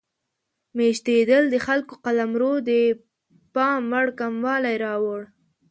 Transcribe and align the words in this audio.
میشتېدل 0.77 1.43
د 1.49 1.55
خلکو 1.65 1.93
قلمرو 2.05 2.53
د 2.69 2.71
پام 3.53 3.81
وړ 3.91 4.07
کموالی 4.19 4.75
راوړ. 4.85 5.21